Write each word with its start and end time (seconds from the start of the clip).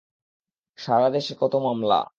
সারা 0.79 1.07
দেশে 1.09 1.33
কত 1.41 1.53
মামলা! 1.65 1.99